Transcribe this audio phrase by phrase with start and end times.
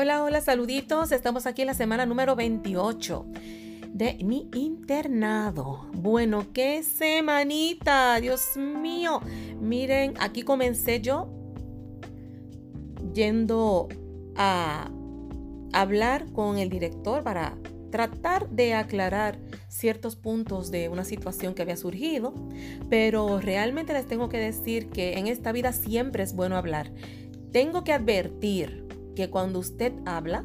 [0.00, 1.10] Hola, hola, saluditos.
[1.10, 3.26] Estamos aquí en la semana número 28
[3.88, 5.88] de mi internado.
[5.92, 9.20] Bueno, qué semanita, Dios mío.
[9.60, 11.28] Miren, aquí comencé yo
[13.12, 13.88] yendo
[14.36, 14.88] a
[15.72, 17.58] hablar con el director para
[17.90, 22.34] tratar de aclarar ciertos puntos de una situación que había surgido,
[22.88, 26.92] pero realmente les tengo que decir que en esta vida siempre es bueno hablar.
[27.50, 28.87] Tengo que advertir
[29.18, 30.44] que cuando usted habla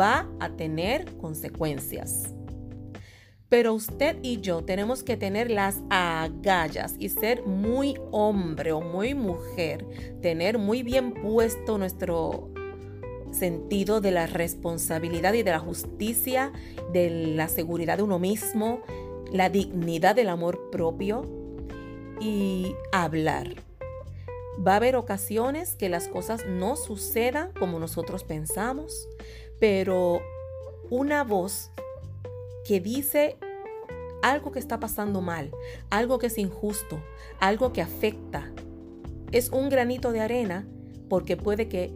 [0.00, 2.34] va a tener consecuencias.
[3.50, 9.14] Pero usted y yo tenemos que tener las agallas y ser muy hombre o muy
[9.14, 9.86] mujer,
[10.22, 12.48] tener muy bien puesto nuestro
[13.30, 16.52] sentido de la responsabilidad y de la justicia,
[16.94, 18.80] de la seguridad de uno mismo,
[19.30, 21.26] la dignidad del amor propio
[22.22, 23.69] y hablar.
[24.66, 29.08] Va a haber ocasiones que las cosas no sucedan como nosotros pensamos,
[29.58, 30.20] pero
[30.90, 31.70] una voz
[32.66, 33.38] que dice
[34.22, 35.50] algo que está pasando mal,
[35.88, 37.02] algo que es injusto,
[37.40, 38.52] algo que afecta,
[39.32, 40.66] es un granito de arena
[41.08, 41.92] porque puede que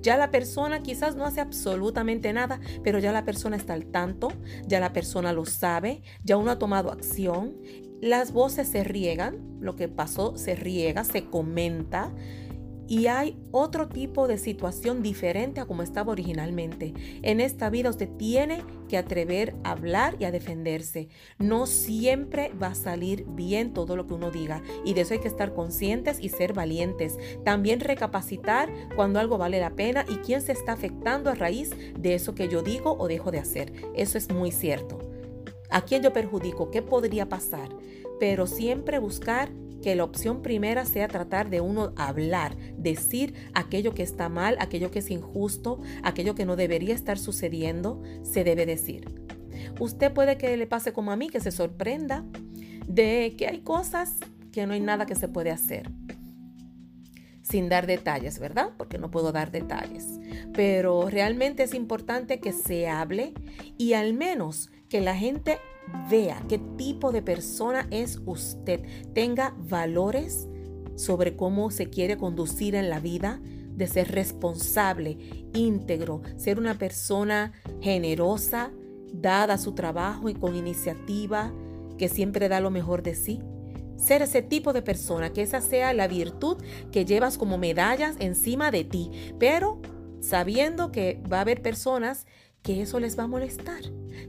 [0.00, 4.32] ya la persona quizás no hace absolutamente nada, pero ya la persona está al tanto,
[4.66, 7.56] ya la persona lo sabe, ya uno ha tomado acción.
[8.02, 12.12] Las voces se riegan, lo que pasó se riega, se comenta
[12.88, 16.94] y hay otro tipo de situación diferente a como estaba originalmente.
[17.22, 21.10] En esta vida usted tiene que atrever a hablar y a defenderse.
[21.38, 25.20] No siempre va a salir bien todo lo que uno diga y de eso hay
[25.20, 27.20] que estar conscientes y ser valientes.
[27.44, 32.16] También recapacitar cuando algo vale la pena y quién se está afectando a raíz de
[32.16, 33.72] eso que yo digo o dejo de hacer.
[33.94, 35.11] Eso es muy cierto.
[35.72, 36.70] ¿A quién yo perjudico?
[36.70, 37.70] ¿Qué podría pasar?
[38.20, 39.50] Pero siempre buscar
[39.82, 44.90] que la opción primera sea tratar de uno hablar, decir aquello que está mal, aquello
[44.90, 49.06] que es injusto, aquello que no debería estar sucediendo, se debe decir.
[49.80, 52.22] Usted puede que le pase como a mí, que se sorprenda
[52.86, 54.16] de que hay cosas
[54.52, 55.90] que no hay nada que se puede hacer.
[57.52, 58.70] Sin dar detalles, ¿verdad?
[58.78, 60.18] Porque no puedo dar detalles.
[60.54, 63.34] Pero realmente es importante que se hable
[63.76, 65.58] y al menos que la gente
[66.08, 68.80] vea qué tipo de persona es usted,
[69.12, 70.48] tenga valores
[70.96, 75.18] sobre cómo se quiere conducir en la vida, de ser responsable,
[75.52, 77.52] íntegro, ser una persona
[77.82, 78.70] generosa,
[79.12, 81.52] dada su trabajo y con iniciativa,
[81.98, 83.40] que siempre da lo mejor de sí.
[83.96, 86.58] Ser ese tipo de persona, que esa sea la virtud
[86.90, 89.80] que llevas como medallas encima de ti, pero
[90.20, 92.26] sabiendo que va a haber personas
[92.62, 93.82] que eso les va a molestar,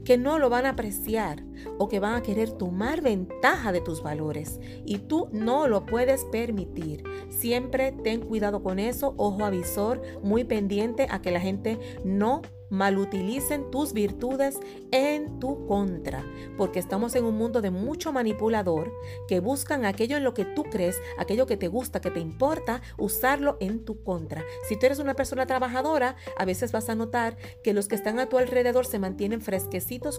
[0.04, 1.44] que no lo van a apreciar
[1.78, 6.24] o que van a querer tomar ventaja de tus valores y tú no lo puedes
[6.26, 7.04] permitir.
[7.28, 13.70] Siempre ten cuidado con eso, ojo avisor, muy pendiente a que la gente no malutilicen
[13.70, 14.58] tus virtudes
[14.90, 16.24] en tu contra,
[16.56, 18.92] porque estamos en un mundo de mucho manipulador
[19.28, 22.82] que buscan aquello en lo que tú crees, aquello que te gusta, que te importa,
[22.98, 24.44] usarlo en tu contra.
[24.68, 28.18] Si tú eres una persona trabajadora, a veces vas a notar que los que están
[28.18, 29.40] a tu alrededor se mantienen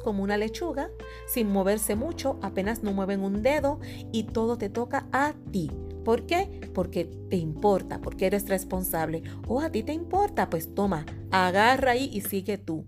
[0.03, 0.89] como una lechuga,
[1.27, 3.79] sin moverse mucho, apenas no mueven un dedo
[4.11, 5.71] y todo te toca a ti.
[6.03, 6.69] ¿Por qué?
[6.73, 9.23] Porque te importa, porque eres responsable.
[9.47, 12.85] O a ti te importa, pues toma, agarra ahí y sigue tú.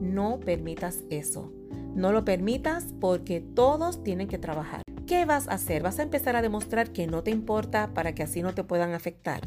[0.00, 1.52] No permitas eso.
[1.94, 4.82] No lo permitas porque todos tienen que trabajar.
[5.06, 5.82] ¿Qué vas a hacer?
[5.82, 8.92] ¿Vas a empezar a demostrar que no te importa para que así no te puedan
[8.92, 9.40] afectar?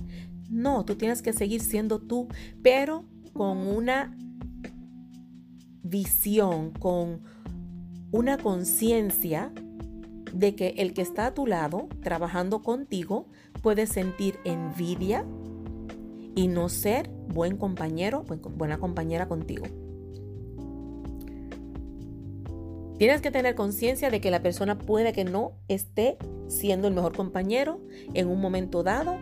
[0.49, 2.27] No, tú tienes que seguir siendo tú,
[2.61, 4.15] pero con una
[5.93, 7.21] visión, con
[8.11, 9.51] una conciencia
[10.33, 13.27] de que el que está a tu lado, trabajando contigo,
[13.61, 15.23] puede sentir envidia
[16.35, 18.25] y no ser buen compañero,
[18.57, 19.65] buena compañera contigo.
[22.97, 26.17] Tienes que tener conciencia de que la persona puede que no esté
[26.47, 27.79] siendo el mejor compañero
[28.15, 29.17] en un momento dado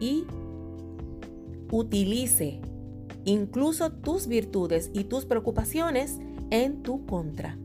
[0.00, 0.24] y
[1.70, 2.60] utilice
[3.26, 6.18] incluso tus virtudes y tus preocupaciones
[6.50, 7.58] en tu contra.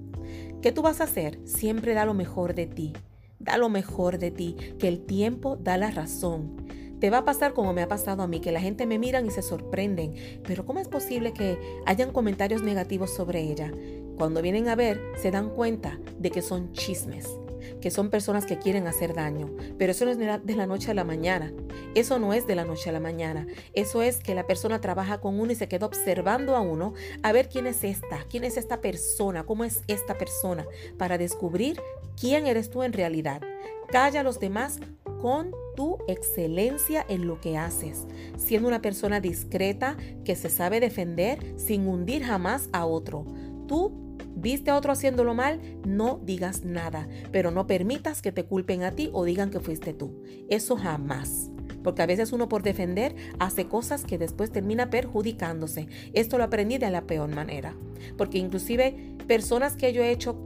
[0.62, 1.40] ¿Qué tú vas a hacer?
[1.46, 2.94] Siempre da lo mejor de ti.
[3.40, 6.58] Da lo mejor de ti, que el tiempo da la razón.
[7.00, 9.26] Te va a pasar como me ha pasado a mí, que la gente me miran
[9.26, 10.14] y se sorprenden.
[10.46, 13.72] Pero ¿cómo es posible que hayan comentarios negativos sobre ella?
[14.18, 17.41] Cuando vienen a ver, se dan cuenta de que son chismes
[17.82, 19.50] que son personas que quieren hacer daño.
[19.78, 21.52] Pero eso no es de la noche a la mañana.
[21.96, 23.48] Eso no es de la noche a la mañana.
[23.74, 26.94] Eso es que la persona trabaja con uno y se queda observando a uno
[27.24, 30.66] a ver quién es esta, quién es esta persona, cómo es esta persona,
[30.98, 31.82] para descubrir
[32.20, 33.42] quién eres tú en realidad.
[33.90, 34.80] Calla a los demás
[35.22, 38.08] con tu excelencia en lo que haces,
[38.38, 43.26] siendo una persona discreta que se sabe defender sin hundir jamás a otro.
[43.68, 44.01] Tú
[44.42, 48.92] viste a otro haciéndolo mal, no digas nada, pero no permitas que te culpen a
[48.92, 50.24] ti o digan que fuiste tú.
[50.50, 51.50] Eso jamás.
[51.84, 55.88] Porque a veces uno por defender hace cosas que después termina perjudicándose.
[56.14, 57.76] Esto lo aprendí de la peor manera.
[58.18, 60.38] Porque inclusive personas que yo he hecho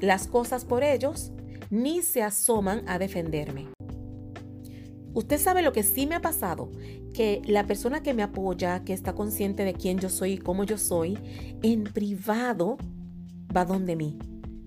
[0.00, 1.32] las cosas por ellos,
[1.70, 3.68] ni se asoman a defenderme.
[5.14, 6.70] Usted sabe lo que sí me ha pasado,
[7.12, 10.64] que la persona que me apoya, que está consciente de quién yo soy y cómo
[10.64, 11.18] yo soy,
[11.62, 12.76] en privado
[13.54, 14.18] va donde mí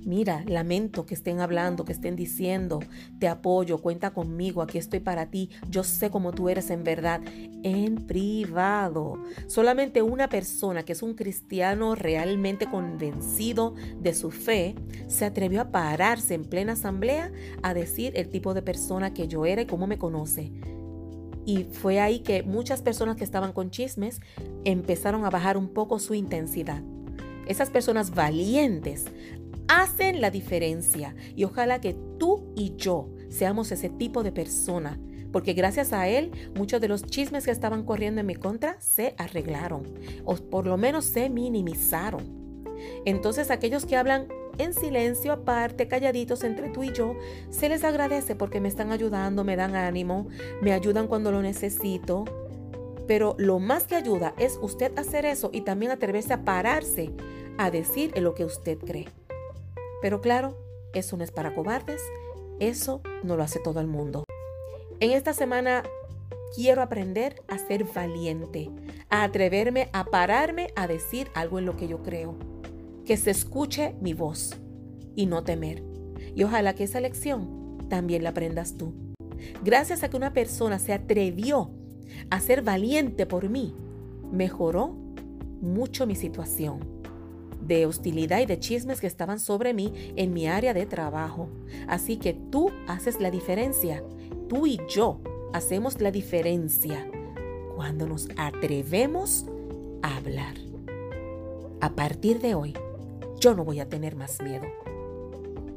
[0.03, 2.79] Mira, lamento que estén hablando, que estén diciendo,
[3.19, 7.21] te apoyo, cuenta conmigo, aquí estoy para ti, yo sé cómo tú eres en verdad,
[7.61, 9.21] en privado.
[9.45, 14.73] Solamente una persona que es un cristiano realmente convencido de su fe
[15.07, 17.31] se atrevió a pararse en plena asamblea
[17.61, 20.51] a decir el tipo de persona que yo era y cómo me conoce.
[21.45, 24.19] Y fue ahí que muchas personas que estaban con chismes
[24.63, 26.81] empezaron a bajar un poco su intensidad.
[27.47, 29.05] Esas personas valientes
[29.67, 31.15] hacen la diferencia.
[31.35, 34.99] Y ojalá que tú y yo seamos ese tipo de persona.
[35.31, 39.15] Porque gracias a él, muchos de los chismes que estaban corriendo en mi contra se
[39.17, 39.83] arreglaron.
[40.25, 42.41] O por lo menos se minimizaron.
[43.05, 44.27] Entonces aquellos que hablan
[44.57, 47.15] en silencio, aparte, calladitos entre tú y yo,
[47.49, 50.27] se les agradece porque me están ayudando, me dan ánimo,
[50.61, 52.25] me ayudan cuando lo necesito.
[53.07, 57.11] Pero lo más que ayuda es usted hacer eso y también atreverse a pararse
[57.57, 59.07] a decir en lo que usted cree.
[60.01, 60.57] Pero claro,
[60.93, 62.01] eso no es para cobardes,
[62.59, 64.23] eso no lo hace todo el mundo.
[64.99, 65.83] En esta semana
[66.55, 68.69] quiero aprender a ser valiente,
[69.09, 72.35] a atreverme a pararme a decir algo en lo que yo creo,
[73.05, 74.55] que se escuche mi voz
[75.15, 75.83] y no temer.
[76.35, 78.93] Y ojalá que esa lección también la aprendas tú.
[79.63, 81.71] Gracias a que una persona se atrevió
[82.29, 83.73] a ser valiente por mí,
[84.31, 84.95] mejoró
[85.61, 86.79] mucho mi situación
[87.61, 91.49] de hostilidad y de chismes que estaban sobre mí en mi área de trabajo.
[91.87, 94.03] Así que tú haces la diferencia.
[94.49, 95.19] Tú y yo
[95.53, 97.09] hacemos la diferencia
[97.75, 99.45] cuando nos atrevemos
[100.01, 100.55] a hablar.
[101.79, 102.73] A partir de hoy,
[103.39, 104.65] yo no voy a tener más miedo.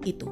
[0.05, 0.31] ¿Y tú?